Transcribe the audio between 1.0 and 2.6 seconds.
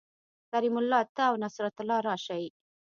ته او نصرت الله راشئ